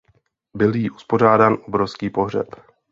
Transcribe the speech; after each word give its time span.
Byl 0.53 0.75
jí 0.75 0.89
uspořádán 0.89 1.57
obrovský 1.67 2.09
pohřeb. 2.09 2.47